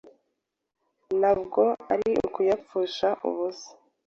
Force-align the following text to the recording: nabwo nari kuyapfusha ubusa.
nabwo 1.19 1.61
nari 1.89 2.11
kuyapfusha 2.33 3.07
ubusa. 3.27 3.69